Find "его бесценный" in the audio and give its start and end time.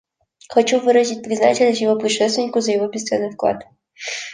2.71-3.29